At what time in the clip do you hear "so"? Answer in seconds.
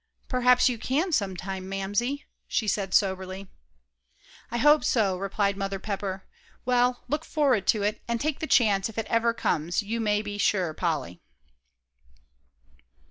4.83-5.15